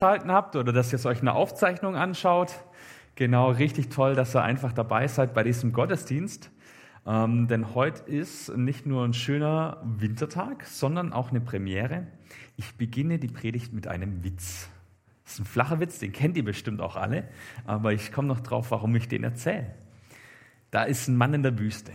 [0.00, 2.54] eingeschaltet habt oder dass ihr euch eine Aufzeichnung anschaut.
[3.16, 6.52] Genau, richtig toll, dass ihr einfach dabei seid bei diesem Gottesdienst.
[7.04, 12.06] Ähm, denn heute ist nicht nur ein schöner Wintertag, sondern auch eine Premiere.
[12.56, 14.68] Ich beginne die Predigt mit einem Witz.
[15.24, 17.28] Das ist ein flacher Witz, den kennt ihr bestimmt auch alle,
[17.66, 19.74] aber ich komme noch drauf, warum ich den erzähle.
[20.70, 21.92] Da ist ein Mann in der Wüste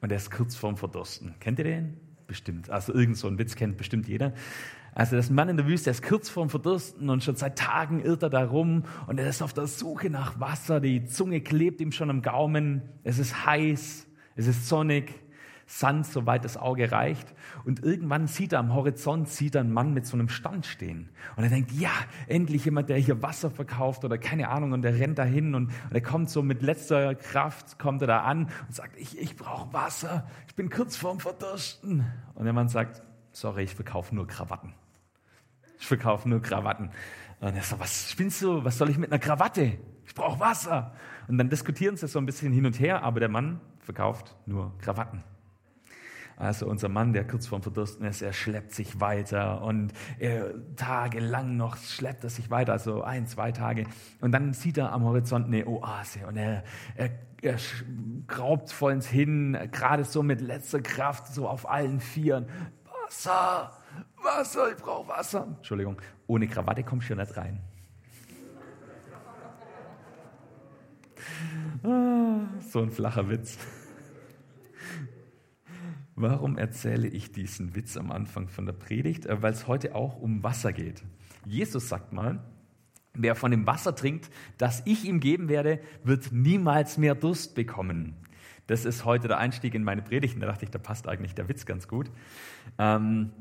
[0.00, 1.34] und er ist kurz vorm Verdursten.
[1.38, 2.00] Kennt ihr den?
[2.26, 2.70] Bestimmt.
[2.70, 4.32] Also irgend so ein Witz kennt bestimmt jeder.
[4.94, 8.00] Also das Mann in der Wüste, der ist kurz vorm Verdursten und schon seit Tagen
[8.00, 10.80] irrt er da rum und er ist auf der Suche nach Wasser.
[10.80, 12.82] Die Zunge klebt ihm schon am Gaumen.
[13.04, 14.06] Es ist heiß,
[14.36, 15.12] es ist sonnig,
[15.70, 17.32] Sand, soweit das Auge reicht.
[17.64, 21.08] Und irgendwann sieht er am Horizont, sieht er einen Mann mit so einem Stand stehen.
[21.36, 21.92] Und er denkt, ja,
[22.26, 24.72] endlich jemand, der hier Wasser verkauft oder keine Ahnung.
[24.72, 28.22] Und er rennt dahin und, und er kommt so mit letzter Kraft, kommt er da
[28.22, 32.04] an und sagt, ich, ich brauche Wasser, ich bin kurz vorm Verdursten.
[32.34, 33.02] Und der Mann sagt,
[33.32, 34.74] sorry, ich verkaufe nur Krawatten.
[35.78, 36.90] Ich verkaufe nur Krawatten.
[37.40, 38.64] Und er sagt, was spinnst du?
[38.64, 39.78] Was soll ich mit einer Krawatte?
[40.04, 40.94] Ich brauche Wasser.
[41.28, 44.76] Und dann diskutieren sie so ein bisschen hin und her, aber der Mann verkauft nur
[44.78, 45.24] Krawatten.
[46.40, 51.58] Also unser Mann, der kurz vorm Verdursten ist, er schleppt sich weiter und er, tagelang
[51.58, 53.84] noch schleppt er sich weiter, also ein, zwei Tage.
[54.22, 57.10] Und dann sieht er am Horizont eine Oase und er, er,
[57.42, 57.56] er
[58.26, 62.46] graubt vollends hin, gerade so mit letzter Kraft, so auf allen Vieren.
[63.10, 63.72] Wasser,
[64.22, 65.48] Wasser, ich brauche Wasser.
[65.56, 67.60] Entschuldigung, ohne Krawatte kommst du nicht rein.
[71.82, 73.58] Ah, so ein flacher Witz.
[76.14, 79.26] Warum erzähle ich diesen Witz am Anfang von der Predigt?
[79.26, 81.02] Äh, weil es heute auch um Wasser geht.
[81.44, 82.44] Jesus sagt mal,
[83.14, 88.14] wer von dem Wasser trinkt, das ich ihm geben werde, wird niemals mehr Durst bekommen.
[88.70, 90.40] Das ist heute der Einstieg in meine Predigt.
[90.40, 92.08] da dachte ich, da passt eigentlich der Witz ganz gut.
[92.78, 93.32] Ähm,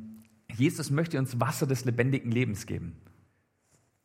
[0.51, 2.97] Jesus möchte uns Wasser des lebendigen Lebens geben.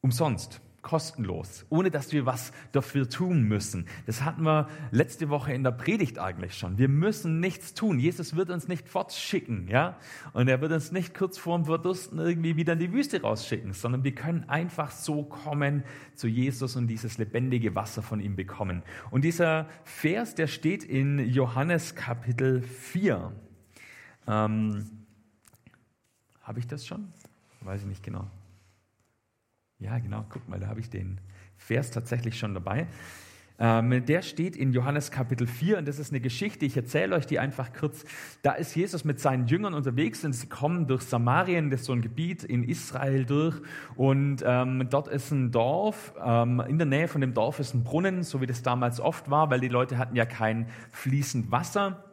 [0.03, 3.87] Umsonst, kostenlos, ohne dass wir was dafür tun müssen.
[4.07, 6.79] Das hatten wir letzte Woche in der Predigt eigentlich schon.
[6.79, 7.99] Wir müssen nichts tun.
[7.99, 9.97] Jesus wird uns nicht fortschicken, ja?
[10.35, 13.73] Und er wird uns nicht kurz vor dem Verdursten irgendwie wieder in die Wüste rausschicken,
[13.73, 15.83] sondern wir können einfach so kommen
[16.15, 18.83] zu Jesus und dieses lebendige Wasser von ihm bekommen.
[19.11, 23.33] Und dieser Vers, der steht in Johannes Kapitel 4.
[24.29, 24.85] Ähm,
[26.43, 27.09] habe ich das schon?
[27.63, 28.29] Weiß ich nicht genau.
[29.85, 31.21] Ja, genau, guck mal, da habe ich den
[31.59, 32.87] Vers tatsächlich schon dabei.
[33.59, 37.27] Ähm, der steht in Johannes Kapitel 4 und das ist eine Geschichte, ich erzähle euch
[37.27, 38.07] die einfach kurz.
[38.41, 41.93] Da ist Jesus mit seinen Jüngern unterwegs und sie kommen durch Samarien, das ist so
[41.93, 43.61] ein Gebiet in Israel durch
[43.95, 47.85] und ähm, dort ist ein Dorf, ähm, in der Nähe von dem Dorf ist ein
[47.85, 52.04] Brunnen, so wie das damals oft war, weil die Leute hatten ja kein fließend Wasser.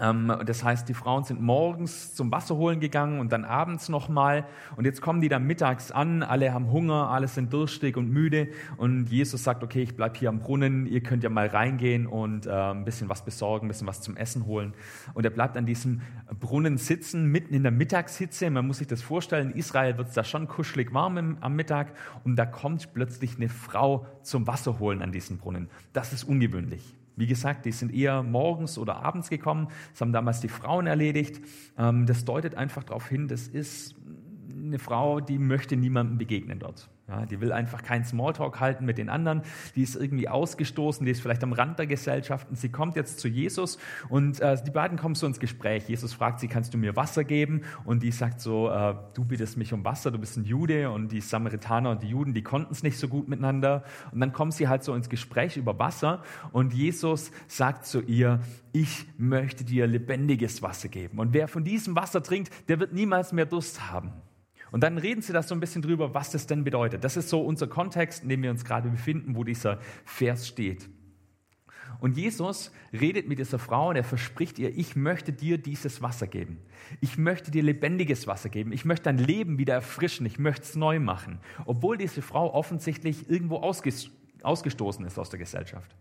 [0.00, 4.44] Ähm, das heißt, die Frauen sind morgens zum Wasser holen gegangen und dann abends nochmal.
[4.74, 8.48] Und jetzt kommen die dann mittags an, alle haben Hunger, alle sind durstig und müde.
[8.76, 12.46] Und Jesus sagt, okay, ich bleibe hier am Brunnen, ihr könnt ja mal reingehen und
[12.46, 14.74] äh, ein bisschen was besorgen, ein bisschen was zum Essen holen.
[15.14, 16.00] Und er bleibt an diesem
[16.40, 18.50] Brunnen sitzen, mitten in der Mittagshitze.
[18.50, 21.92] Man muss sich das vorstellen, in Israel wird es da schon kuschelig warm am Mittag.
[22.24, 25.68] Und da kommt plötzlich eine Frau zum Wasser holen an diesen Brunnen.
[25.92, 26.94] Das ist ungewöhnlich.
[27.16, 29.68] Wie gesagt, die sind eher morgens oder abends gekommen.
[29.92, 31.40] Das haben damals die Frauen erledigt.
[31.78, 33.94] Ähm, das deutet einfach darauf hin, das ist
[34.66, 36.88] eine Frau, die möchte niemandem begegnen dort.
[37.06, 39.42] Ja, die will einfach keinen Smalltalk halten mit den anderen.
[39.76, 43.20] Die ist irgendwie ausgestoßen, die ist vielleicht am Rand der Gesellschaft und sie kommt jetzt
[43.20, 43.76] zu Jesus
[44.08, 45.86] und äh, die beiden kommen so ins Gespräch.
[45.86, 47.60] Jesus fragt sie, kannst du mir Wasser geben?
[47.84, 51.12] Und die sagt so, äh, du bittest mich um Wasser, du bist ein Jude und
[51.12, 53.84] die Samaritaner und die Juden, die konnten es nicht so gut miteinander.
[54.10, 58.40] Und dann kommen sie halt so ins Gespräch über Wasser und Jesus sagt zu ihr,
[58.72, 61.18] ich möchte dir lebendiges Wasser geben.
[61.18, 64.10] Und wer von diesem Wasser trinkt, der wird niemals mehr Durst haben.
[64.74, 67.04] Und dann reden sie da so ein bisschen drüber, was das denn bedeutet.
[67.04, 70.88] Das ist so unser Kontext, in dem wir uns gerade befinden, wo dieser Vers steht.
[72.00, 76.26] Und Jesus redet mit dieser Frau und er verspricht ihr, ich möchte dir dieses Wasser
[76.26, 76.58] geben.
[77.00, 78.72] Ich möchte dir lebendiges Wasser geben.
[78.72, 80.26] Ich möchte dein Leben wieder erfrischen.
[80.26, 81.38] Ich möchte es neu machen.
[81.66, 85.94] Obwohl diese Frau offensichtlich irgendwo ausgestoßen ist aus der Gesellschaft.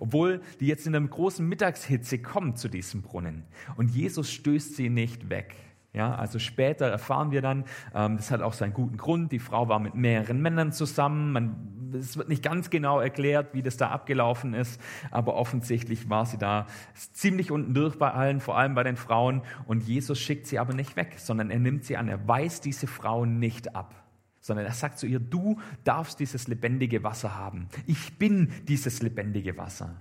[0.00, 3.44] Obwohl die jetzt in einer großen Mittagshitze kommt zu diesem Brunnen.
[3.78, 5.54] Und Jesus stößt sie nicht weg.
[5.94, 7.64] Ja, also später erfahren wir dann,
[7.94, 11.32] ähm, das hat auch seinen guten Grund, die Frau war mit mehreren Männern zusammen.
[11.32, 14.80] Man, es wird nicht ganz genau erklärt, wie das da abgelaufen ist,
[15.10, 16.66] aber offensichtlich war sie da
[17.12, 19.42] ziemlich unten durch bei allen, vor allem bei den Frauen.
[19.66, 22.08] Und Jesus schickt sie aber nicht weg, sondern er nimmt sie an.
[22.08, 23.94] Er weist diese Frau nicht ab,
[24.40, 27.68] sondern er sagt zu ihr, du darfst dieses lebendige Wasser haben.
[27.86, 29.96] Ich bin dieses lebendige Wasser.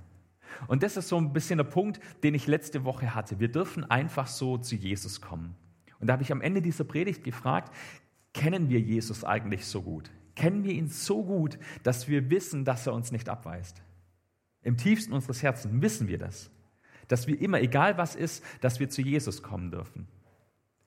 [0.67, 3.39] Und das ist so ein bisschen der Punkt, den ich letzte Woche hatte.
[3.39, 5.55] Wir dürfen einfach so zu Jesus kommen.
[5.99, 7.73] Und da habe ich am Ende dieser Predigt gefragt,
[8.33, 10.11] kennen wir Jesus eigentlich so gut?
[10.37, 13.81] kennen wir ihn so gut, dass wir wissen, dass er uns nicht abweist.
[14.63, 16.49] Im tiefsten unseres Herzens wissen wir das,
[17.09, 20.07] dass wir immer, egal was ist, dass wir zu Jesus kommen dürfen.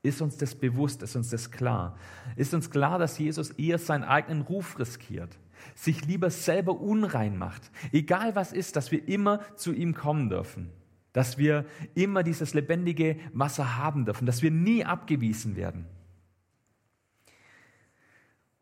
[0.03, 1.03] Ist uns das bewusst?
[1.03, 1.99] Ist uns das klar?
[2.37, 5.37] Ist uns klar, dass Jesus eher seinen eigenen Ruf riskiert,
[5.75, 10.71] sich lieber selber unrein macht, egal was ist, dass wir immer zu ihm kommen dürfen,
[11.13, 15.87] dass wir immer dieses lebendige Wasser haben dürfen, dass wir nie abgewiesen werden.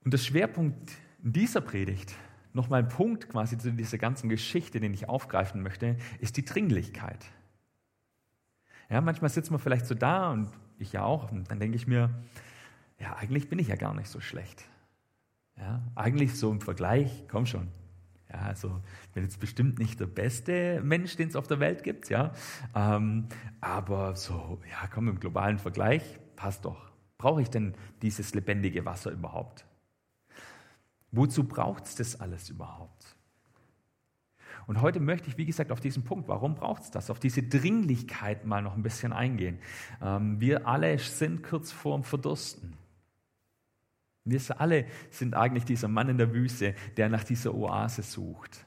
[0.04, 0.92] Und der Schwerpunkt
[1.22, 2.14] in dieser Predigt,
[2.52, 7.26] nochmal ein Punkt quasi zu dieser ganzen Geschichte, den ich aufgreifen möchte, ist die Dringlichkeit.
[8.88, 11.30] Ja, manchmal sitzt man vielleicht so da und ich ja auch.
[11.30, 12.10] Und dann denke ich mir,
[12.98, 14.64] ja, eigentlich bin ich ja gar nicht so schlecht.
[15.56, 17.68] Ja, eigentlich so im Vergleich, komm schon.
[18.32, 21.82] Ja, also ich bin jetzt bestimmt nicht der beste Mensch, den es auf der Welt
[21.82, 22.32] gibt, ja.
[22.74, 23.26] Ähm,
[23.60, 26.02] aber so, ja, komm, im globalen Vergleich
[26.36, 26.90] passt doch.
[27.16, 29.64] Brauche ich denn dieses lebendige Wasser überhaupt?
[31.10, 33.16] Wozu braucht es das alles überhaupt?
[34.66, 37.42] Und heute möchte ich, wie gesagt, auf diesen Punkt, warum braucht es das, auf diese
[37.42, 39.58] Dringlichkeit mal noch ein bisschen eingehen.
[40.02, 42.74] Ähm, wir alle sind kurz vorm Verdursten.
[44.30, 48.66] Wir alle sind eigentlich dieser Mann in der Wüste, der nach dieser Oase sucht.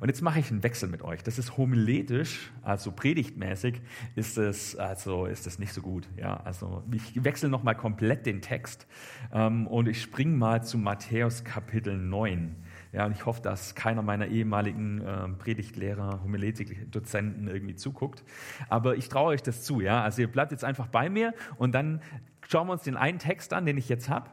[0.00, 1.22] Und jetzt mache ich einen Wechsel mit euch.
[1.22, 3.80] Das ist homiletisch, also predigtmäßig,
[4.16, 6.08] ist es also ist es nicht so gut.
[6.16, 8.86] Ja, also ich wechsle noch mal komplett den Text
[9.32, 12.56] ähm, und ich springe mal zu Matthäus Kapitel 9.
[12.92, 18.24] Ja, und ich hoffe, dass keiner meiner ehemaligen äh, Predigtlehrer, Homiletik-Dozenten irgendwie zuguckt.
[18.68, 19.80] Aber ich traue euch das zu.
[19.80, 20.02] Ja?
[20.02, 22.00] Also ihr bleibt jetzt einfach bei mir und dann
[22.46, 24.30] schauen wir uns den einen Text an, den ich jetzt habe.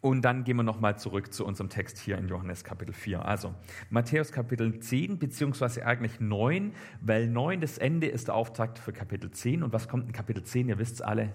[0.00, 3.24] Und dann gehen wir nochmal zurück zu unserem Text hier in Johannes Kapitel 4.
[3.24, 3.54] Also
[3.90, 9.30] Matthäus Kapitel 10, beziehungsweise eigentlich 9, weil 9 das Ende ist der Auftakt für Kapitel
[9.30, 9.62] 10.
[9.62, 10.68] Und was kommt in Kapitel 10?
[10.68, 11.34] Ihr wisst es alle,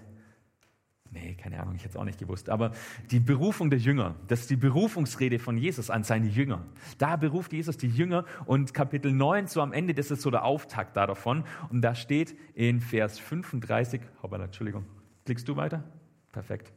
[1.14, 2.50] Nee, keine Ahnung, ich hätte es auch nicht gewusst.
[2.50, 2.72] Aber
[3.12, 6.66] die Berufung der Jünger, das ist die Berufungsrede von Jesus an seine Jünger.
[6.98, 10.44] Da beruft Jesus die Jünger und Kapitel 9, so am Ende, das ist so der
[10.44, 11.44] Auftakt da davon.
[11.70, 14.86] Und da steht in Vers 35, hoppala, Entschuldigung,
[15.24, 15.84] klickst du weiter?
[16.32, 16.72] Perfekt.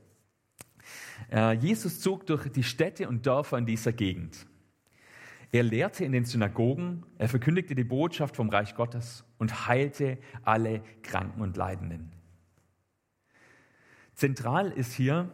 [1.31, 4.45] Äh, Jesus zog durch die Städte und Dörfer in dieser Gegend.
[5.51, 10.81] Er lehrte in den Synagogen, er verkündigte die Botschaft vom Reich Gottes und heilte alle
[11.03, 12.11] Kranken und Leidenden.
[14.13, 15.31] Zentral ist hier,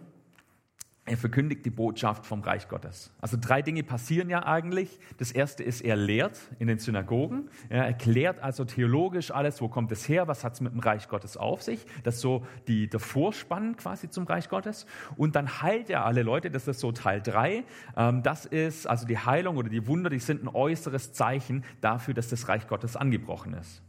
[1.06, 3.12] er verkündigt die Botschaft vom Reich Gottes.
[3.20, 5.00] Also drei Dinge passieren ja eigentlich.
[5.18, 7.50] Das erste ist, er lehrt in den Synagogen.
[7.68, 11.10] Er erklärt also theologisch alles, wo kommt es her, was hat es mit dem Reich
[11.10, 11.86] Gottes auf sich.
[12.04, 14.86] Das ist so die, der Vorspann quasi zum Reich Gottes.
[15.18, 17.66] Und dann heilt er alle Leute, das ist so Teil drei.
[17.98, 22.14] Ähm, das ist also die Heilung oder die Wunder, die sind ein äußeres Zeichen dafür,
[22.14, 23.82] dass das Reich Gottes angebrochen ist.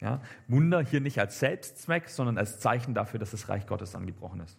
[0.00, 4.40] Ja, Wunder hier nicht als Selbstzweck, sondern als Zeichen dafür, dass das Reich Gottes angebrochen
[4.40, 4.56] ist.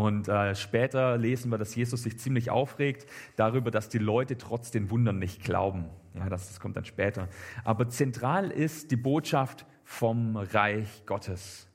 [0.00, 3.06] Und äh, später lesen wir, dass Jesus sich ziemlich aufregt
[3.36, 5.90] darüber, dass die Leute trotz den Wundern nicht glauben.
[6.14, 7.28] Ja, das, das kommt dann später.
[7.64, 11.66] Aber zentral ist die Botschaft vom Reich Gottes.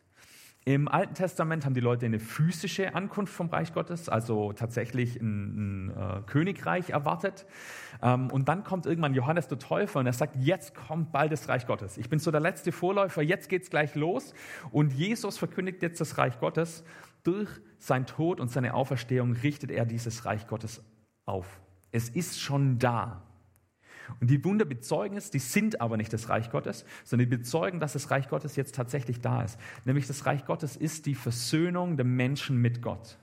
[0.68, 5.89] Im Alten Testament haben die Leute eine physische Ankunft vom Reich Gottes, also tatsächlich ein,
[5.89, 7.45] ein äh, Königreich erwartet.
[8.01, 11.48] Ähm, und dann kommt irgendwann Johannes der Täufer und er sagt, jetzt kommt bald das
[11.48, 12.00] Reich Gottes.
[12.00, 14.33] Ich bin so der letzte Vorläufer, jetzt geht's gleich los.
[14.71, 16.83] Und Jesus verkündigt jetzt das Reich Gottes.
[17.25, 17.50] Durch
[17.80, 20.81] sein Tod und seine Auferstehung richtet er dieses Reich Gottes
[21.25, 21.60] auf.
[21.92, 23.23] Es ist schon da.
[24.19, 27.80] Und die Wunder bezeugen es, die sind aber nicht das Reich Gottes, sondern die bezeugen,
[27.80, 29.59] dass das Reich Gottes jetzt tatsächlich da ist.
[29.85, 33.18] Nämlich das Reich Gottes ist die Versöhnung der Menschen mit Gott.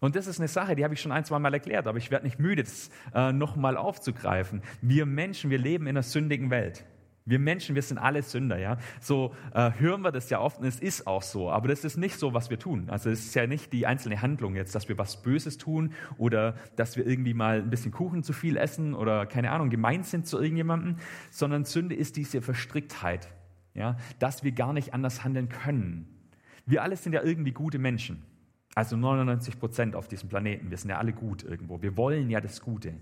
[0.00, 2.10] Und das ist eine Sache, die habe ich schon ein, zwei Mal erklärt, aber ich
[2.10, 4.62] werde nicht müde, das äh, nochmal aufzugreifen.
[4.82, 6.84] Wir Menschen, wir leben in einer sündigen Welt.
[7.26, 8.76] Wir Menschen, wir sind alle Sünder, ja.
[9.00, 11.50] So äh, hören wir das ja oft und es ist auch so.
[11.50, 12.90] Aber das ist nicht so, was wir tun.
[12.90, 16.54] Also es ist ja nicht die einzelne Handlung jetzt, dass wir was Böses tun oder
[16.76, 20.26] dass wir irgendwie mal ein bisschen Kuchen zu viel essen oder keine Ahnung, gemein sind
[20.26, 20.96] zu irgendjemandem,
[21.30, 23.28] sondern Sünde ist diese Verstricktheit,
[23.72, 26.28] ja, dass wir gar nicht anders handeln können.
[26.66, 28.22] Wir alle sind ja irgendwie gute Menschen.
[28.74, 30.68] Also 99 Prozent auf diesem Planeten.
[30.68, 31.80] Wir sind ja alle gut irgendwo.
[31.80, 32.94] Wir wollen ja das Gute.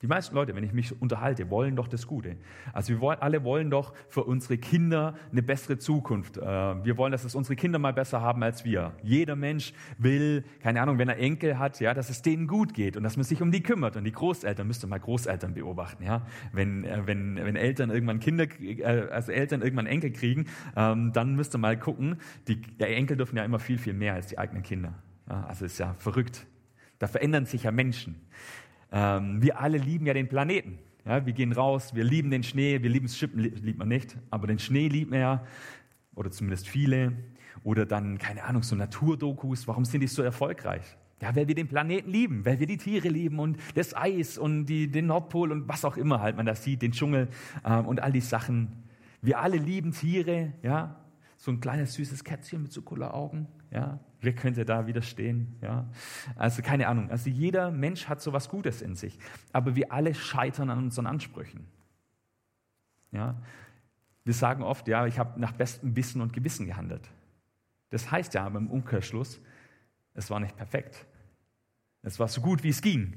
[0.00, 2.36] Die meisten Leute, wenn ich mich unterhalte, wollen doch das Gute.
[2.72, 6.36] Also wir wollen, alle wollen doch für unsere Kinder eine bessere Zukunft.
[6.36, 8.92] Äh, wir wollen, dass es unsere Kinder mal besser haben als wir.
[9.02, 12.96] Jeder Mensch will, keine Ahnung, wenn er Enkel hat, ja, dass es denen gut geht
[12.96, 13.96] und dass man sich um die kümmert.
[13.96, 16.24] Und die Großeltern, müsst ihr mal Großeltern beobachten, ja.
[16.52, 21.34] Wenn, äh, wenn, wenn Eltern irgendwann Kinder, äh, also Eltern irgendwann Enkel kriegen, ähm, dann
[21.34, 22.20] müsst ihr mal gucken.
[22.46, 24.94] Die ja, Enkel dürfen ja immer viel, viel mehr als die eigenen Kinder.
[25.26, 26.46] Also ist ja verrückt.
[26.98, 28.16] Da verändern sich ja Menschen.
[28.92, 30.78] Ähm, wir alle lieben ja den Planeten.
[31.04, 34.16] Ja, wir gehen raus, wir lieben den Schnee, wir lieben das Schippen, liebt man nicht,
[34.30, 35.44] aber den Schnee liebt man ja,
[36.14, 37.12] oder zumindest viele.
[37.64, 40.96] Oder dann, keine Ahnung, so Naturdokus, warum sind die so erfolgreich?
[41.20, 44.66] Ja, weil wir den Planeten lieben, weil wir die Tiere lieben und das Eis und
[44.66, 47.28] die, den Nordpol und was auch immer halt man da sieht, den Dschungel
[47.64, 48.84] äh, und all die Sachen.
[49.20, 50.96] Wir alle lieben Tiere, ja.
[51.36, 53.98] So ein kleines süßes Kätzchen mit so cooler Augen, ja.
[54.20, 55.88] Wer könnte da widerstehen, ja?
[56.34, 57.08] Also keine Ahnung.
[57.10, 59.16] Also jeder Mensch hat so was Gutes in sich,
[59.52, 61.68] aber wir alle scheitern an unseren Ansprüchen.
[63.12, 63.40] Ja.
[64.24, 67.08] Wir sagen oft, ja, ich habe nach bestem Wissen und Gewissen gehandelt.
[67.90, 69.40] Das heißt ja aber im Umkehrschluss,
[70.14, 71.06] es war nicht perfekt.
[72.02, 73.16] Es war so gut, wie es ging.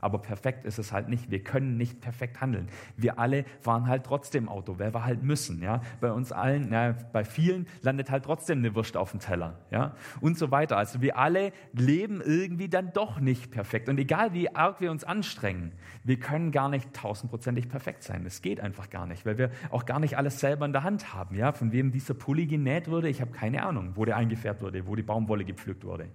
[0.00, 1.30] Aber perfekt ist es halt nicht.
[1.30, 2.68] Wir können nicht perfekt handeln.
[2.96, 5.62] Wir alle waren halt trotzdem Auto, weil wir halt müssen.
[5.62, 5.82] Ja?
[6.00, 9.58] Bei uns allen, ja, bei vielen landet halt trotzdem eine Wurst auf dem Teller.
[9.70, 9.94] Ja?
[10.20, 10.76] Und so weiter.
[10.76, 13.88] Also wir alle leben irgendwie dann doch nicht perfekt.
[13.88, 15.72] Und egal wie arg wir uns anstrengen,
[16.04, 18.24] wir können gar nicht tausendprozentig perfekt sein.
[18.24, 21.14] Das geht einfach gar nicht, weil wir auch gar nicht alles selber in der Hand
[21.14, 21.34] haben.
[21.34, 21.52] Ja?
[21.52, 23.92] Von wem dieser Pulli genäht wurde, ich habe keine Ahnung.
[23.94, 26.08] Wo der eingefärbt wurde, wo die Baumwolle gepflückt wurde.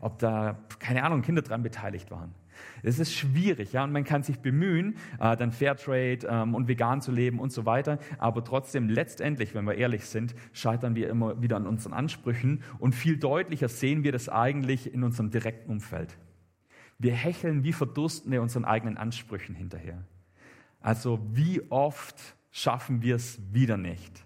[0.00, 2.34] Ob da, keine Ahnung, Kinder dran beteiligt waren.
[2.82, 7.00] Es ist schwierig, ja, und man kann sich bemühen, äh, dann Fairtrade ähm, und vegan
[7.00, 11.40] zu leben und so weiter, aber trotzdem letztendlich, wenn wir ehrlich sind, scheitern wir immer
[11.42, 16.16] wieder an unseren Ansprüchen und viel deutlicher sehen wir das eigentlich in unserem direkten Umfeld.
[16.98, 20.02] Wir hecheln wie Verdurstende unseren eigenen Ansprüchen hinterher.
[20.80, 22.16] Also wie oft
[22.50, 24.24] schaffen wir es wieder nicht?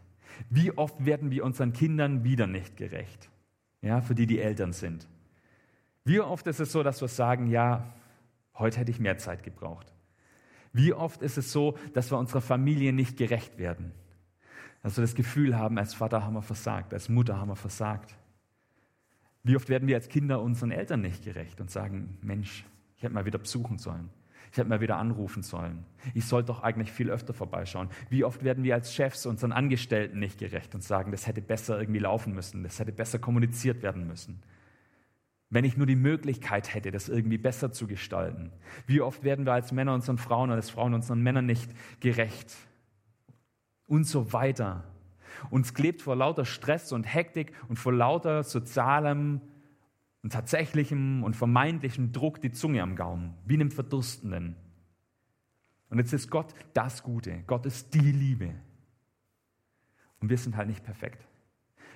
[0.49, 3.31] Wie oft werden wir unseren Kindern wieder nicht gerecht?
[3.83, 5.09] Ja, für die die Eltern sind.
[6.05, 7.93] Wie oft ist es so, dass wir sagen, ja,
[8.62, 9.92] Heute hätte ich mehr Zeit gebraucht.
[10.73, 13.90] Wie oft ist es so, dass wir unserer Familie nicht gerecht werden?
[14.85, 18.14] Dass wir das Gefühl haben, als Vater haben wir versagt, als Mutter haben wir versagt.
[19.42, 22.64] Wie oft werden wir als Kinder unseren Eltern nicht gerecht und sagen, Mensch,
[22.97, 24.11] ich hätte mal wieder besuchen sollen.
[24.52, 25.85] Ich hätte mal wieder anrufen sollen.
[26.14, 27.88] Ich sollte doch eigentlich viel öfter vorbeischauen.
[28.11, 31.81] Wie oft werden wir als Chefs unseren Angestellten nicht gerecht und sagen, das hätte besser
[31.81, 34.40] irgendwie laufen müssen, das hätte besser kommuniziert werden müssen
[35.52, 38.50] wenn ich nur die Möglichkeit hätte, das irgendwie besser zu gestalten.
[38.87, 42.56] Wie oft werden wir als Männer unseren Frauen oder als Frauen unseren Männern nicht gerecht?
[43.87, 44.85] Und so weiter.
[45.50, 49.42] Uns klebt vor lauter Stress und Hektik und vor lauter sozialem
[50.23, 54.56] und tatsächlichem und vermeintlichem Druck die Zunge am Gaumen, wie einem Verdurstenden.
[55.90, 57.42] Und jetzt ist Gott das Gute.
[57.47, 58.54] Gott ist die Liebe.
[60.18, 61.26] Und wir sind halt nicht perfekt.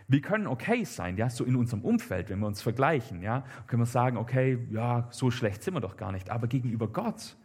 [0.08, 3.82] Wir können okay sein, ja, so in unserem Umfeld, wenn wir uns vergleichen, ja, können
[3.82, 6.30] wir sagen, okay, ja, so schlecht sind wir doch gar nicht.
[6.30, 7.36] Aber gegenüber Gott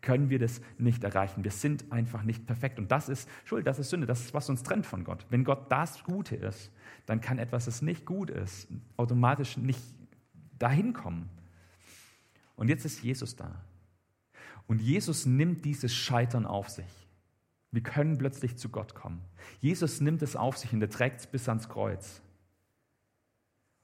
[0.00, 1.42] können wir das nicht erreichen.
[1.42, 2.78] Wir sind einfach nicht perfekt.
[2.78, 5.26] Und das ist Schuld, das ist Sünde, das ist, was uns trennt von Gott.
[5.30, 6.70] Wenn Gott das Gute ist,
[7.06, 9.82] dann kann etwas, das nicht gut ist, automatisch nicht
[10.58, 11.30] dahin kommen.
[12.54, 13.64] Und jetzt ist Jesus da.
[14.66, 17.03] Und Jesus nimmt dieses Scheitern auf sich.
[17.74, 19.20] Wir können plötzlich zu Gott kommen.
[19.60, 22.22] Jesus nimmt es auf sich und er trägt es bis ans Kreuz.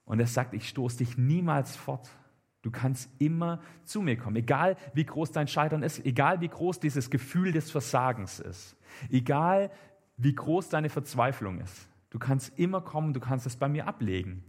[0.05, 2.09] Und er sagt, ich stoße dich niemals fort.
[2.63, 6.79] Du kannst immer zu mir kommen, egal wie groß dein Scheitern ist, egal wie groß
[6.79, 8.77] dieses Gefühl des Versagens ist,
[9.11, 9.73] egal
[10.17, 11.89] wie groß deine Verzweiflung ist.
[12.11, 14.45] Du kannst immer kommen, du kannst es bei mir ablegen.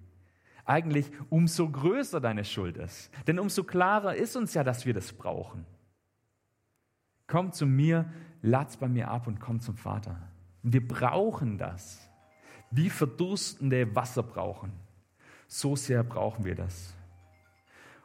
[0.65, 3.09] Eigentlich umso größer deine Schuld ist.
[3.25, 5.65] Denn umso klarer ist uns ja, dass wir das brauchen.
[7.25, 10.17] Komm zu mir, lad's bei mir ab und komm zum Vater.
[10.63, 12.07] Wir brauchen das.
[12.71, 14.71] Wie Verdurstende Wasser brauchen.
[15.47, 16.93] So sehr brauchen wir das.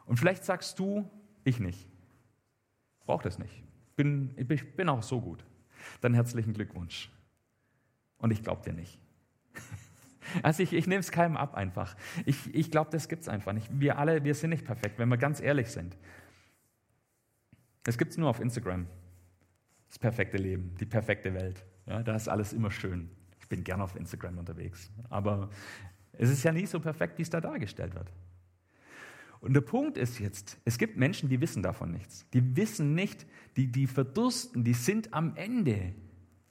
[0.05, 1.09] Und vielleicht sagst du,
[1.43, 1.87] ich nicht.
[3.05, 3.63] Brauch das nicht.
[3.95, 5.43] Bin, ich bin auch so gut.
[6.01, 7.09] Dann herzlichen Glückwunsch.
[8.17, 8.99] Und ich glaube dir nicht.
[10.43, 11.95] Also ich, ich nehme es keinem ab einfach.
[12.25, 13.69] Ich, ich glaube, das gibt es einfach nicht.
[13.71, 15.95] Wir alle, wir sind nicht perfekt, wenn wir ganz ehrlich sind.
[17.83, 18.87] Das gibt es nur auf Instagram
[19.97, 21.65] das perfekte Leben, die perfekte Welt.
[21.87, 23.09] Ja, da ist alles immer schön.
[23.39, 24.91] Ich bin gern auf Instagram unterwegs.
[25.09, 25.49] Aber
[26.13, 28.11] es ist ja nie so perfekt, wie es da dargestellt wird.
[29.39, 32.25] Und der Punkt ist jetzt, es gibt Menschen, die wissen davon nichts.
[32.33, 33.25] Die wissen nicht,
[33.55, 35.93] die, die verdursten, die sind am Ende.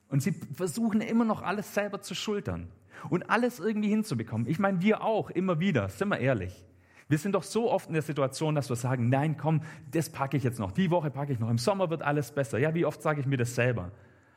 [0.08, 2.68] Und sie versuchen immer noch alles selber zu schultern
[3.10, 4.46] und alles irgendwie hinzubekommen.
[4.46, 6.64] Ich meine, wir auch, immer wieder, sind wir ehrlich.
[7.08, 10.36] Wir sind doch so oft in der Situation, dass wir sagen, nein, komm, das packe
[10.36, 12.58] ich jetzt noch, die Woche packe ich noch, im Sommer wird alles besser.
[12.58, 13.92] Ja, wie oft sage ich mir das selber?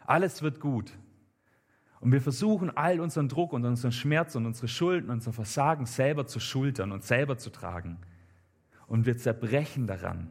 [0.05, 0.91] Alles wird gut.
[1.99, 6.27] Und wir versuchen, all unseren Druck und unseren Schmerz und unsere Schulden, unser Versagen selber
[6.27, 7.97] zu schultern und selber zu tragen.
[8.87, 10.29] Und wir zerbrechen daran.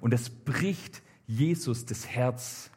[0.00, 2.70] Und es bricht Jesus das Herz.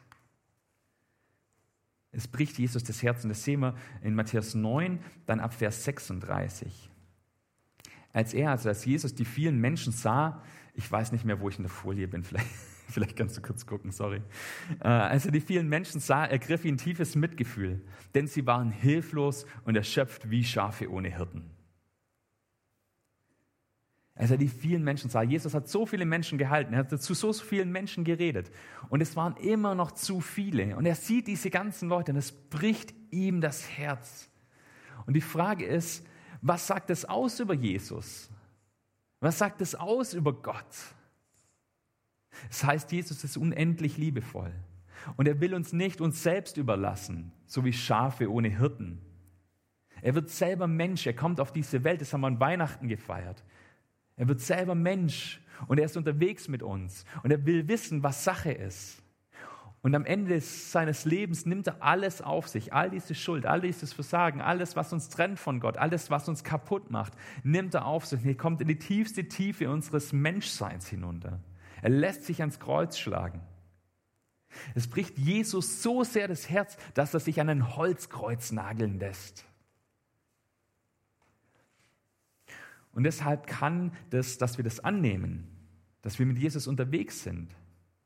[2.12, 3.22] Es bricht Jesus das Herz.
[3.22, 6.90] Und das sehen wir in Matthäus 9, dann ab Vers 36
[8.12, 10.42] als er, also als Jesus die vielen Menschen sah,
[10.74, 12.46] ich weiß nicht mehr, wo ich in der Folie bin, vielleicht,
[12.88, 14.22] vielleicht kannst du kurz gucken, sorry.
[14.80, 17.80] Äh, als er die vielen Menschen sah, ergriff ihn tiefes Mitgefühl,
[18.14, 21.50] denn sie waren hilflos und erschöpft wie Schafe ohne Hirten.
[24.20, 25.22] Als er die vielen Menschen sah.
[25.22, 26.74] Jesus hat so viele Menschen gehalten.
[26.74, 28.50] Er hat zu so vielen Menschen geredet.
[28.90, 30.76] Und es waren immer noch zu viele.
[30.76, 34.28] Und er sieht diese ganzen Leute und es bricht ihm das Herz.
[35.06, 36.06] Und die Frage ist,
[36.42, 38.30] was sagt es aus über Jesus?
[39.20, 40.74] Was sagt es aus über Gott?
[42.48, 44.52] Es heißt, Jesus ist unendlich liebevoll.
[45.16, 49.00] Und er will uns nicht uns selbst überlassen, so wie Schafe ohne Hirten.
[50.02, 53.44] Er wird selber Mensch, er kommt auf diese Welt, das haben wir an Weihnachten gefeiert.
[54.16, 58.24] Er wird selber Mensch und er ist unterwegs mit uns und er will wissen, was
[58.24, 59.02] Sache ist.
[59.82, 63.94] Und am Ende seines Lebens nimmt er alles auf sich, all diese Schuld, all dieses
[63.94, 68.04] Versagen, alles, was uns trennt von Gott, alles, was uns kaputt macht, nimmt er auf
[68.04, 68.24] sich.
[68.24, 71.40] Er kommt in die tiefste Tiefe unseres Menschseins hinunter.
[71.80, 73.40] Er lässt sich ans Kreuz schlagen.
[74.74, 79.46] Es bricht Jesus so sehr das Herz, dass er sich an ein Holzkreuz nageln lässt.
[82.92, 85.46] Und deshalb kann das, dass wir das annehmen,
[86.02, 87.54] dass wir mit Jesus unterwegs sind,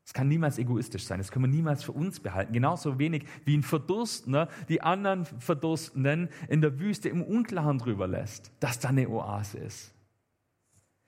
[0.05, 2.53] es kann niemals egoistisch sein, das können wir niemals für uns behalten.
[2.53, 8.51] Genauso wenig wie ein Verdurstender die anderen Verdurstenden in der Wüste im Unklaren drüber lässt,
[8.59, 9.93] dass da eine Oase ist.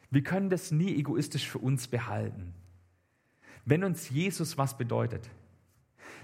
[0.09, 2.53] Wir können das nie egoistisch für uns behalten.
[3.65, 5.29] Wenn uns Jesus was bedeutet,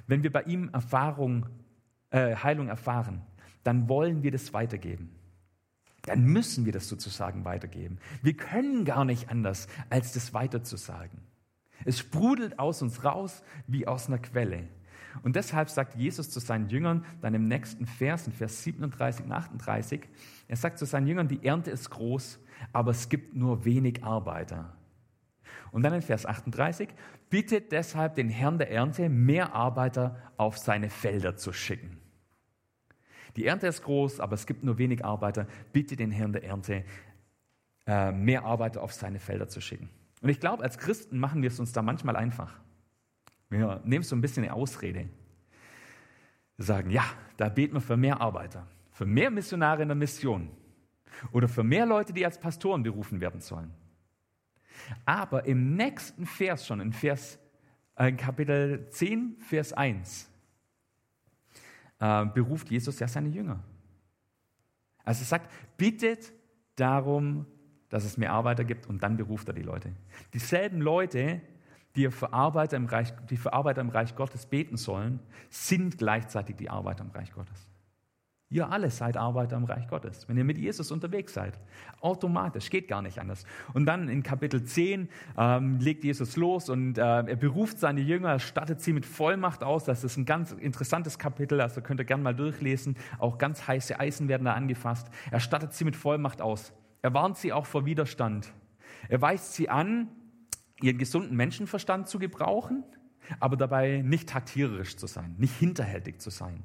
[0.07, 1.45] wenn wir bei ihm Erfahrung,
[2.09, 3.21] äh, Heilung erfahren,
[3.63, 5.11] dann wollen wir das weitergeben
[6.05, 7.97] dann müssen wir das sozusagen weitergeben.
[8.21, 11.19] Wir können gar nicht anders, als das weiterzusagen.
[11.85, 14.67] Es sprudelt aus uns raus wie aus einer Quelle.
[15.21, 19.31] Und deshalb sagt Jesus zu seinen Jüngern, dann im nächsten Vers, in Vers 37 und
[19.31, 20.01] 38,
[20.47, 22.39] er sagt zu seinen Jüngern, die Ernte ist groß,
[22.71, 24.75] aber es gibt nur wenig Arbeiter.
[25.71, 26.89] Und dann in Vers 38,
[27.29, 31.99] bittet deshalb den Herrn der Ernte, mehr Arbeiter auf seine Felder zu schicken.
[33.35, 35.47] Die Ernte ist groß, aber es gibt nur wenig Arbeiter.
[35.71, 36.85] Bitte den Herrn der Ernte,
[37.87, 39.89] äh, mehr Arbeiter auf seine Felder zu schicken.
[40.23, 42.57] Und ich glaube, als Christen machen wir es uns da manchmal einfach.
[43.49, 45.09] Wir nehmen so ein bisschen eine Ausrede.
[46.55, 47.03] Wir sagen, ja,
[47.35, 50.49] da beten wir für mehr Arbeiter, für mehr Missionare in der Mission
[51.33, 53.73] oder für mehr Leute, die als Pastoren berufen werden sollen.
[55.05, 57.37] Aber im nächsten Vers schon, in Vers,
[57.95, 60.29] äh, Kapitel 10, Vers 1,
[61.99, 63.61] äh, beruft Jesus ja seine Jünger.
[65.03, 66.31] Also er sagt, bittet
[66.77, 67.45] darum,
[67.93, 69.91] dass es mehr Arbeiter gibt und dann beruft er die Leute.
[70.33, 71.41] Dieselben Leute,
[71.95, 75.19] die für Arbeiter im Reich, die für Arbeiter im Reich Gottes beten sollen,
[75.51, 77.69] sind gleichzeitig die Arbeiter im Reich Gottes.
[78.49, 81.59] Ihr alle seid Arbeiter im Reich Gottes, wenn ihr mit Jesus unterwegs seid.
[82.01, 83.45] Automatisch, geht gar nicht anders.
[83.75, 88.29] Und dann in Kapitel 10 ähm, legt Jesus los und äh, er beruft seine Jünger,
[88.29, 89.83] er stattet sie mit Vollmacht aus.
[89.83, 92.95] Das ist ein ganz interessantes Kapitel, also könnt ihr gerne mal durchlesen.
[93.19, 95.07] Auch ganz heiße Eisen werden da angefasst.
[95.29, 96.73] Er stattet sie mit Vollmacht aus.
[97.03, 98.51] Er warnt sie auch vor Widerstand.
[99.09, 100.07] Er weist sie an,
[100.81, 102.83] ihren gesunden Menschenverstand zu gebrauchen,
[103.41, 106.63] aber dabei nicht taktiererisch zu sein, nicht hinterhältig zu sein.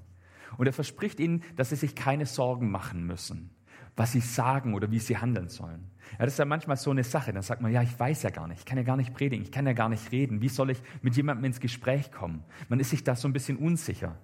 [0.56, 3.50] Und er verspricht ihnen, dass sie sich keine Sorgen machen müssen,
[3.96, 5.90] was sie sagen oder wie sie handeln sollen.
[6.12, 7.32] Ja, das ist ja manchmal so eine Sache.
[7.32, 9.44] Dann sagt man, ja, ich weiß ja gar nicht, ich kann ja gar nicht predigen,
[9.44, 10.40] ich kann ja gar nicht reden.
[10.40, 12.44] Wie soll ich mit jemandem ins Gespräch kommen?
[12.68, 14.16] Man ist sich da so ein bisschen unsicher.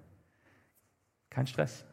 [1.28, 1.84] Kein Stress.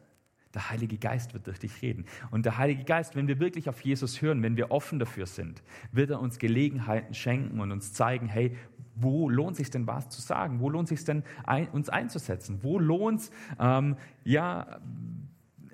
[0.54, 2.04] Der Heilige Geist wird durch dich reden.
[2.30, 5.62] Und der Heilige Geist, wenn wir wirklich auf Jesus hören, wenn wir offen dafür sind,
[5.92, 8.56] wird er uns Gelegenheiten schenken und uns zeigen, hey,
[8.94, 10.60] wo lohnt sich denn was zu sagen?
[10.60, 12.58] Wo lohnt sich denn ein, uns einzusetzen?
[12.62, 14.80] Wo lohnt es, ähm, ja,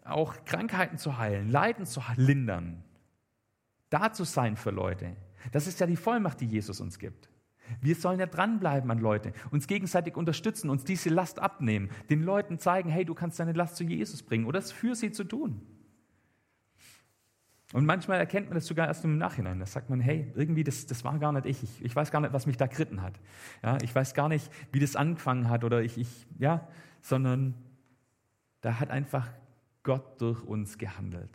[0.05, 2.85] auch Krankheiten zu heilen, Leiden zu lindern?
[3.91, 5.17] Da zu sein für Leute.
[5.53, 7.29] Das ist ja die Vollmacht, die Jesus uns gibt.
[7.81, 12.59] Wir sollen ja dranbleiben an Leute, uns gegenseitig unterstützen, uns diese Last abnehmen, den Leuten
[12.59, 15.61] zeigen, hey, du kannst deine Last zu Jesus bringen oder es für sie zu tun.
[17.75, 19.59] Und manchmal erkennt man das sogar erst im Nachhinein.
[19.61, 21.63] Da sagt man, hey, irgendwie, das, das war gar nicht ich.
[21.63, 21.85] ich.
[21.85, 21.95] ich.
[21.95, 23.21] weiß gar nicht, was mich da geritten hat.
[23.63, 26.67] Ja, ich weiß gar nicht, wie das angefangen hat oder ich, ich, ja,
[27.03, 27.55] sondern
[28.63, 29.29] da hat einfach
[29.83, 31.31] Gott durch uns gehandelt.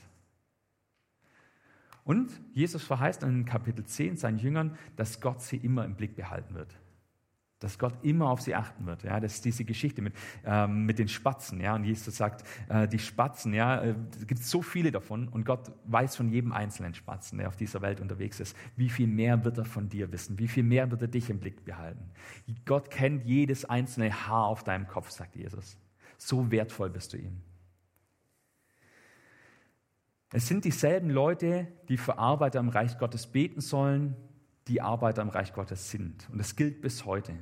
[2.03, 6.55] Und Jesus verheißt in Kapitel 10 seinen Jüngern, dass Gott sie immer im Blick behalten
[6.55, 6.75] wird
[7.63, 9.03] dass Gott immer auf sie achten wird.
[9.03, 10.13] Ja, das ist diese Geschichte mit,
[10.43, 11.61] ähm, mit den Spatzen.
[11.61, 15.45] Ja, und Jesus sagt, äh, die Spatzen, ja, äh, es gibt so viele davon und
[15.45, 19.45] Gott weiß von jedem einzelnen Spatzen, der auf dieser Welt unterwegs ist, wie viel mehr
[19.45, 22.03] wird er von dir wissen, wie viel mehr wird er dich im Blick behalten.
[22.65, 25.77] Gott kennt jedes einzelne Haar auf deinem Kopf, sagt Jesus.
[26.17, 27.41] So wertvoll bist du ihm.
[30.35, 34.15] Es sind dieselben Leute, die für Arbeiter im Reich Gottes beten sollen,
[34.67, 36.27] die Arbeiter im Reich Gottes sind.
[36.31, 37.35] Und das gilt bis heute.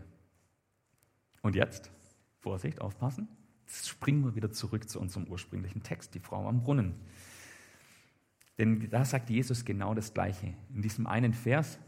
[1.41, 1.89] Und jetzt,
[2.41, 3.29] Vorsicht, aufpassen,
[3.65, 6.95] jetzt springen wir wieder zurück zu unserem ursprünglichen Text, die Frau am Brunnen.
[8.57, 10.53] Denn da sagt Jesus genau das Gleiche.
[10.75, 11.79] In diesem einen Vers,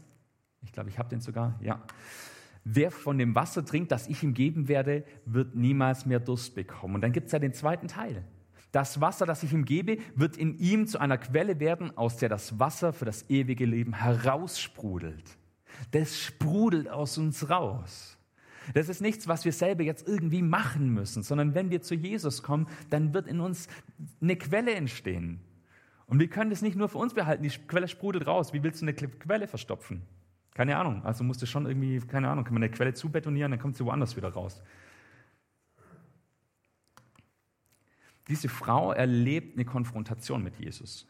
[0.62, 1.82] ich glaube, ich habe den sogar, ja.
[2.64, 6.94] Wer von dem Wasser trinkt, das ich ihm geben werde, wird niemals mehr Durst bekommen.
[6.94, 8.24] Und dann gibt es ja den zweiten Teil.
[8.74, 12.28] Das Wasser, das ich ihm gebe, wird in ihm zu einer Quelle werden, aus der
[12.28, 15.38] das Wasser für das ewige Leben heraussprudelt.
[15.92, 18.18] Das sprudelt aus uns raus.
[18.72, 22.42] Das ist nichts, was wir selber jetzt irgendwie machen müssen, sondern wenn wir zu Jesus
[22.42, 23.68] kommen, dann wird in uns
[24.20, 25.38] eine Quelle entstehen.
[26.06, 28.52] Und wir können das nicht nur für uns behalten, die Quelle sprudelt raus.
[28.54, 30.02] Wie willst du eine Quelle verstopfen?
[30.52, 31.04] Keine Ahnung.
[31.04, 33.84] Also musst du schon irgendwie, keine Ahnung, kann man eine Quelle zubetonieren, dann kommt sie
[33.84, 34.64] woanders wieder raus.
[38.28, 41.06] Diese Frau erlebt eine Konfrontation mit Jesus.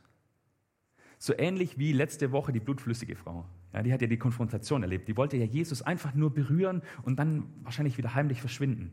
[1.18, 3.44] So ähnlich wie letzte Woche die blutflüssige Frau.
[3.72, 5.08] Ja, die hat ja die Konfrontation erlebt.
[5.08, 8.92] Die wollte ja Jesus einfach nur berühren und dann wahrscheinlich wieder heimlich verschwinden.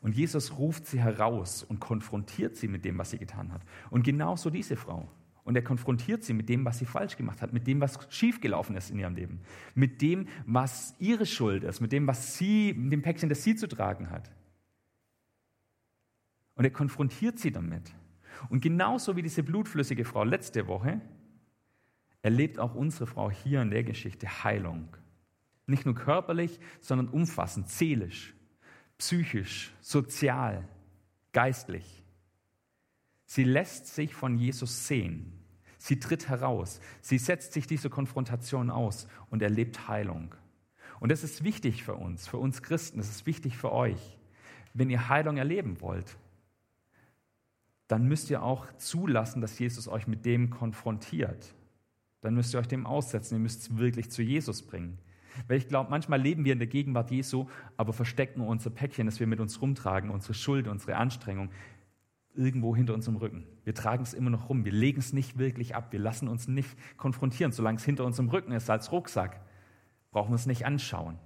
[0.00, 3.62] Und Jesus ruft sie heraus und konfrontiert sie mit dem, was sie getan hat.
[3.90, 5.08] Und genauso diese Frau.
[5.44, 8.76] Und er konfrontiert sie mit dem, was sie falsch gemacht hat, mit dem, was schiefgelaufen
[8.76, 9.40] ist in ihrem Leben,
[9.74, 13.56] mit dem, was ihre Schuld ist, mit dem, was sie, mit dem Päckchen, das sie
[13.56, 14.30] zu tragen hat.
[16.58, 17.94] Und er konfrontiert sie damit.
[18.50, 21.00] Und genauso wie diese blutflüssige Frau letzte Woche,
[22.20, 24.88] erlebt auch unsere Frau hier in der Geschichte Heilung.
[25.66, 28.34] Nicht nur körperlich, sondern umfassend, seelisch,
[28.98, 30.66] psychisch, sozial,
[31.32, 32.04] geistlich.
[33.24, 35.32] Sie lässt sich von Jesus sehen.
[35.76, 36.80] Sie tritt heraus.
[37.00, 40.34] Sie setzt sich dieser Konfrontation aus und erlebt Heilung.
[40.98, 42.98] Und das ist wichtig für uns, für uns Christen.
[42.98, 44.18] Das ist wichtig für euch.
[44.74, 46.18] Wenn ihr Heilung erleben wollt,
[47.88, 51.54] dann müsst ihr auch zulassen, dass Jesus euch mit dem konfrontiert.
[52.20, 53.36] Dann müsst ihr euch dem aussetzen.
[53.36, 54.98] Ihr müsst es wirklich zu Jesus bringen.
[55.46, 57.46] Weil ich glaube, manchmal leben wir in der Gegenwart Jesu,
[57.76, 61.50] aber verstecken unser Päckchen, das wir mit uns rumtragen, unsere Schuld, unsere Anstrengung,
[62.34, 63.46] irgendwo hinter unserem Rücken.
[63.64, 64.64] Wir tragen es immer noch rum.
[64.64, 65.92] Wir legen es nicht wirklich ab.
[65.92, 67.52] Wir lassen uns nicht konfrontieren.
[67.52, 69.40] Solange es hinter unserem Rücken ist, als Rucksack,
[70.10, 71.18] brauchen wir es nicht anschauen.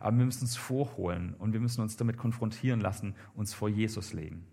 [0.00, 4.12] Aber wir müssen es vorholen und wir müssen uns damit konfrontieren lassen, uns vor Jesus
[4.12, 4.46] legen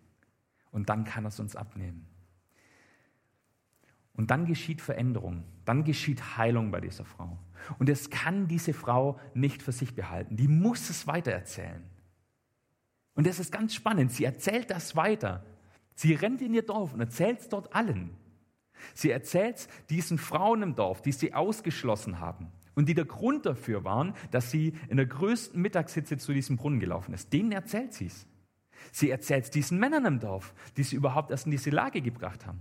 [0.75, 2.05] und dann kann er es uns abnehmen.
[4.13, 7.39] Und dann geschieht Veränderung, dann geschieht Heilung bei dieser Frau.
[7.79, 11.81] Und es kann diese Frau nicht für sich behalten, die muss es weitererzählen.
[13.13, 15.45] Und das ist ganz spannend, sie erzählt das weiter.
[15.95, 18.11] Sie rennt in ihr Dorf und erzählt es dort allen.
[18.93, 23.45] Sie erzählt es diesen Frauen im Dorf, die sie ausgeschlossen haben und die der Grund
[23.45, 27.31] dafür waren, dass sie in der größten Mittagshitze zu diesem Brunnen gelaufen ist.
[27.31, 28.27] Denen erzählt sie es.
[28.91, 32.45] Sie erzählt es diesen Männern im Dorf, die sie überhaupt erst in diese Lage gebracht
[32.45, 32.59] haben.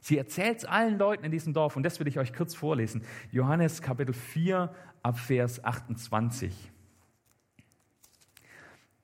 [0.00, 3.02] Sie erzählt es allen Leuten in diesem Dorf und das will ich euch kurz vorlesen.
[3.32, 6.72] Johannes Kapitel 4 ab Vers 28.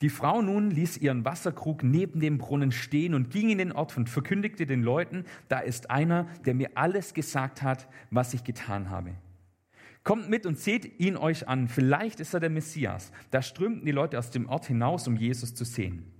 [0.01, 3.95] Die Frau nun ließ ihren Wasserkrug neben dem Brunnen stehen und ging in den Ort
[3.97, 8.89] und verkündigte den Leuten, da ist einer, der mir alles gesagt hat, was ich getan
[8.89, 9.11] habe.
[10.03, 13.11] Kommt mit und seht ihn euch an, vielleicht ist er der Messias.
[13.31, 16.11] Da strömten die Leute aus dem Ort hinaus, um Jesus zu sehen.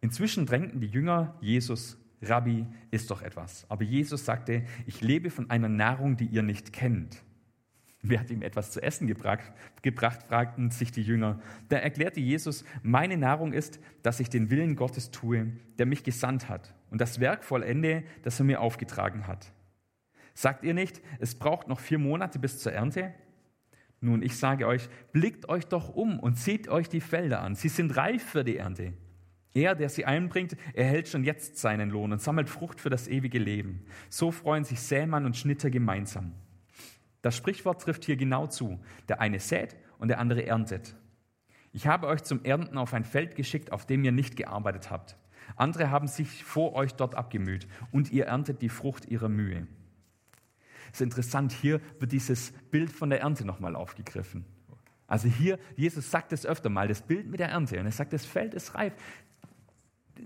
[0.00, 3.66] Inzwischen drängten die Jünger Jesus, Rabbi, ist doch etwas.
[3.68, 7.22] Aber Jesus sagte, ich lebe von einer Nahrung, die ihr nicht kennt.
[8.02, 9.52] Wer hat ihm etwas zu essen gebracht,
[9.82, 11.40] gebracht, fragten sich die Jünger.
[11.68, 16.48] Da erklärte Jesus, meine Nahrung ist, dass ich den Willen Gottes tue, der mich gesandt
[16.48, 19.52] hat und das Werk vollende, das er mir aufgetragen hat.
[20.34, 23.14] Sagt ihr nicht, es braucht noch vier Monate bis zur Ernte?
[24.00, 27.54] Nun, ich sage euch, blickt euch doch um und seht euch die Felder an.
[27.54, 28.94] Sie sind reif für die Ernte.
[29.52, 33.38] Er, der sie einbringt, erhält schon jetzt seinen Lohn und sammelt Frucht für das ewige
[33.38, 33.84] Leben.
[34.08, 36.32] So freuen sich Sämann und Schnitter gemeinsam.
[37.20, 38.80] Das Sprichwort trifft hier genau zu.
[39.08, 40.94] Der eine sät und der andere erntet.
[41.72, 45.16] Ich habe euch zum Ernten auf ein Feld geschickt, auf dem ihr nicht gearbeitet habt.
[45.56, 49.66] Andere haben sich vor euch dort abgemüht und ihr erntet die Frucht ihrer Mühe.
[50.92, 54.44] Ist interessant, hier wird dieses Bild von der Ernte nochmal aufgegriffen.
[55.06, 57.78] Also hier, Jesus sagt es öfter mal, das Bild mit der Ernte.
[57.80, 58.92] Und er sagt, das Feld ist reif.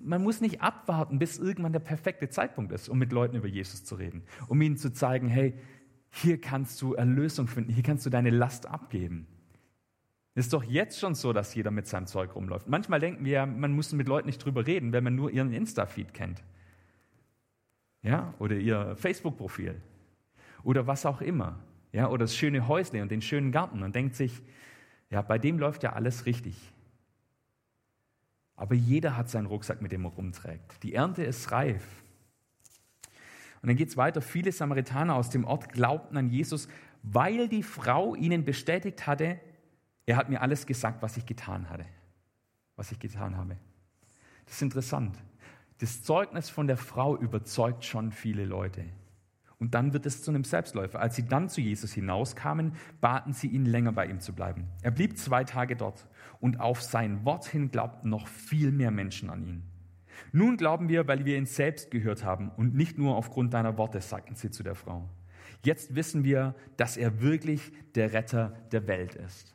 [0.02, 3.84] Man muss nicht abwarten, bis irgendwann der perfekte Zeitpunkt ist, um mit Leuten über Jesus
[3.84, 4.24] zu reden.
[4.48, 5.54] Um ihnen zu zeigen, hey,
[6.10, 9.26] hier kannst du Erlösung finden, hier kannst du deine Last abgeben.
[10.34, 12.68] Es ist doch jetzt schon so, dass jeder mit seinem Zeug rumläuft.
[12.68, 16.12] Manchmal denken wir, man muss mit Leuten nicht drüber reden, wenn man nur ihren Insta-Feed
[16.12, 16.42] kennt.
[18.02, 19.80] Ja, oder ihr Facebook-Profil
[20.64, 21.60] oder was auch immer.
[21.92, 24.42] Ja, oder das schöne Häusle und den schönen Garten und denkt sich,
[25.10, 26.56] ja, bei dem läuft ja alles richtig.
[28.56, 30.82] Aber jeder hat seinen Rucksack, mit dem er rumträgt.
[30.82, 31.84] Die Ernte ist reif.
[33.62, 34.20] Und dann geht es weiter.
[34.20, 36.68] Viele Samaritaner aus dem Ort glaubten an Jesus,
[37.02, 39.40] weil die Frau ihnen bestätigt hatte,
[40.06, 41.86] er hat mir alles gesagt, was ich getan hatte,
[42.76, 43.56] was ich getan habe.
[44.44, 45.16] Das ist interessant.
[45.78, 48.84] Das Zeugnis von der Frau überzeugt schon viele Leute.
[49.64, 51.00] Und dann wird es zu einem Selbstläufer.
[51.00, 54.68] Als sie dann zu Jesus hinauskamen, baten sie ihn, länger bei ihm zu bleiben.
[54.82, 56.06] Er blieb zwei Tage dort
[56.38, 59.62] und auf sein Wort hin glaubten noch viel mehr Menschen an ihn.
[60.32, 64.02] Nun glauben wir, weil wir ihn selbst gehört haben und nicht nur aufgrund deiner Worte,
[64.02, 65.08] sagten sie zu der Frau.
[65.64, 69.54] Jetzt wissen wir, dass er wirklich der Retter der Welt ist.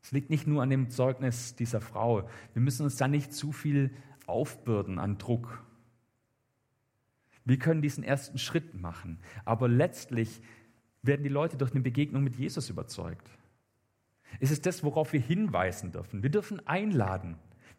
[0.00, 2.26] Es liegt nicht nur an dem Zeugnis dieser Frau.
[2.54, 3.90] Wir müssen uns da nicht zu viel
[4.26, 5.62] aufbürden an Druck.
[7.48, 10.42] Wir können diesen ersten Schritt machen, aber letztlich
[11.00, 13.26] werden die Leute durch eine Begegnung mit Jesus überzeugt.
[14.38, 16.22] Es ist das, worauf wir hinweisen dürfen.
[16.22, 17.38] Wir dürfen einladen.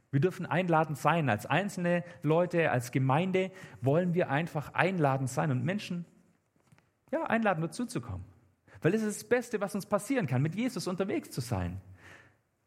[0.10, 1.30] Wir dürfen einladend sein.
[1.30, 6.06] Als einzelne Leute, als Gemeinde wollen wir einfach einladend sein und Menschen
[7.12, 8.26] ja, einladen, dazuzukommen.
[8.82, 11.80] Weil es ist das Beste, was uns passieren kann, mit Jesus unterwegs zu sein.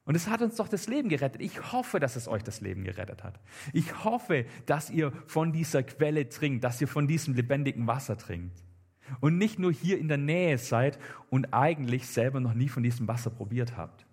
[0.05, 1.41] Und es hat uns doch das Leben gerettet.
[1.41, 3.39] Ich hoffe, dass es euch das Leben gerettet hat.
[3.73, 8.65] Ich hoffe, dass ihr von dieser Quelle trinkt, dass ihr von diesem lebendigen Wasser trinkt.
[9.21, 10.99] Und nicht nur hier in der Nähe seid
[11.31, 14.07] und eigentlich selber noch nie von diesem Wasser probiert habt.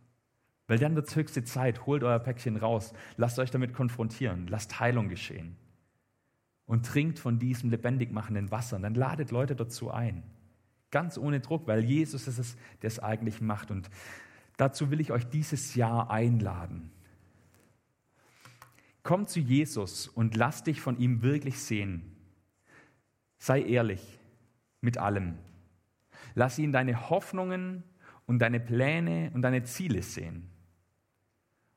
[0.68, 4.80] Weil dann wird es höchste Zeit, holt euer Päckchen raus, lasst euch damit konfrontieren, lasst
[4.80, 5.56] Heilung geschehen.
[6.68, 8.76] Und trinkt von diesem lebendig machenden Wasser.
[8.76, 10.22] Und dann ladet Leute dazu ein.
[10.92, 13.72] Ganz ohne Druck, weil Jesus ist es, der es eigentlich macht.
[13.72, 13.90] Und
[14.60, 16.92] Dazu will ich euch dieses Jahr einladen.
[19.04, 22.18] Komm zu Jesus und lass dich von ihm wirklich sehen.
[23.38, 24.20] Sei ehrlich
[24.82, 25.38] mit allem.
[26.36, 27.84] Lass ihn deine Hoffnungen
[28.26, 30.50] und deine Pläne und deine Ziele sehen.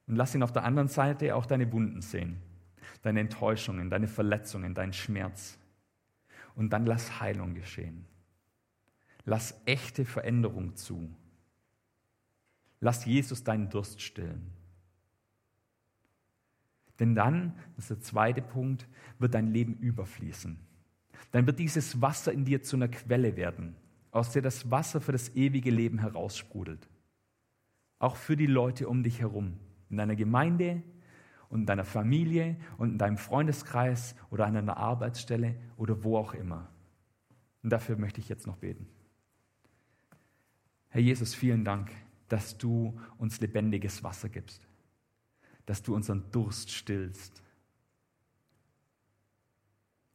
[0.08, 2.42] Und lass ihn auf der anderen Seite auch deine Wunden sehen,
[3.02, 5.56] deine Enttäuschungen, deine Verletzungen, deinen Schmerz.
[6.56, 8.06] Und dann lass Heilung geschehen.
[9.24, 11.08] Lass echte Veränderung zu.
[12.82, 14.50] Lass Jesus deinen Durst stillen.
[16.98, 18.88] Denn dann, das ist der zweite Punkt,
[19.20, 20.58] wird dein Leben überfließen.
[21.30, 23.76] Dann wird dieses Wasser in dir zu einer Quelle werden,
[24.10, 26.88] aus der das Wasser für das ewige Leben heraussprudelt.
[28.00, 30.82] Auch für die Leute um dich herum, in deiner Gemeinde
[31.50, 36.34] und in deiner Familie und in deinem Freundeskreis oder an einer Arbeitsstelle oder wo auch
[36.34, 36.68] immer.
[37.62, 38.88] Und dafür möchte ich jetzt noch beten.
[40.88, 41.92] Herr Jesus, vielen Dank
[42.32, 44.66] dass du uns lebendiges Wasser gibst,
[45.66, 47.42] dass du unseren Durst stillst,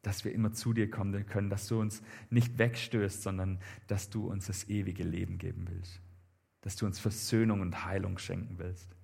[0.01, 2.01] dass wir immer zu dir kommen können, dass du uns
[2.31, 6.01] nicht wegstößt, sondern dass du uns das ewige Leben geben willst,
[6.61, 8.95] dass du uns Versöhnung und Heilung schenken willst.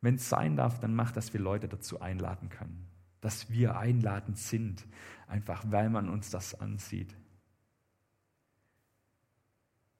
[0.00, 2.88] Wenn es sein darf, dann mach, dass wir Leute dazu einladen können,
[3.20, 4.84] dass wir einladend sind,
[5.28, 7.14] einfach weil man uns das ansieht.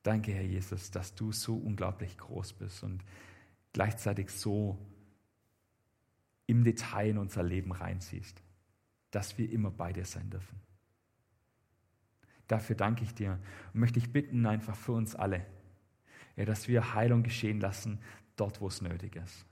[0.02, 3.04] Danke, Herr Jesus, dass du so unglaublich groß bist und
[3.72, 4.78] gleichzeitig so
[6.46, 8.42] im Detail in unser Leben reinziehst,
[9.10, 10.60] dass wir immer bei dir sein dürfen.
[12.48, 13.38] Dafür danke ich dir
[13.72, 15.46] und möchte ich bitten, einfach für uns alle,
[16.34, 18.00] ja, dass wir Heilung geschehen lassen,
[18.34, 19.46] dort, wo es nötig ist.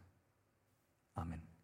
[1.15, 1.58] Amen.